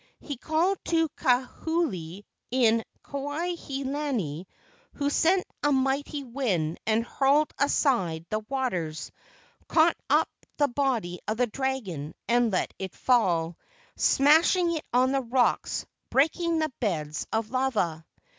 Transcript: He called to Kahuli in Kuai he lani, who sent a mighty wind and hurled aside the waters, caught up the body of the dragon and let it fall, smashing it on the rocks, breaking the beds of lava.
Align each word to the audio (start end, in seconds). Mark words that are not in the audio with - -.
He 0.19 0.35
called 0.35 0.79
to 0.85 1.09
Kahuli 1.09 2.23
in 2.49 2.83
Kuai 3.03 3.53
he 3.55 3.83
lani, 3.83 4.47
who 4.95 5.11
sent 5.11 5.43
a 5.61 5.71
mighty 5.71 6.23
wind 6.23 6.79
and 6.87 7.05
hurled 7.05 7.53
aside 7.59 8.25
the 8.31 8.39
waters, 8.39 9.11
caught 9.67 9.95
up 10.09 10.27
the 10.57 10.69
body 10.69 11.19
of 11.27 11.37
the 11.37 11.45
dragon 11.45 12.15
and 12.27 12.51
let 12.51 12.73
it 12.79 12.95
fall, 12.95 13.59
smashing 13.95 14.75
it 14.75 14.85
on 14.91 15.11
the 15.11 15.21
rocks, 15.21 15.85
breaking 16.09 16.57
the 16.57 16.73
beds 16.79 17.27
of 17.31 17.51
lava. 17.51 18.03